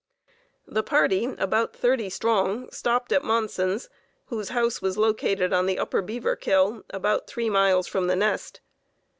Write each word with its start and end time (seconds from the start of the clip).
The 0.65 0.81
party, 0.81 1.25
about 1.37 1.75
thirty 1.75 2.09
strong, 2.09 2.71
stopped 2.71 3.11
at 3.11 3.23
Monson's, 3.23 3.87
whose 4.29 4.49
house 4.49 4.81
was 4.81 4.97
located 4.97 5.53
on 5.53 5.67
the 5.67 5.77
upper 5.77 6.01
Beaverkill, 6.01 6.83
about 6.89 7.27
three 7.27 7.51
miles 7.51 7.85
from 7.85 8.07
the 8.07 8.15
nest. 8.15 8.61